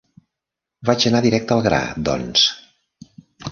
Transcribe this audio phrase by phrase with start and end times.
[0.91, 2.49] Vaig anar directe al gra, doncs.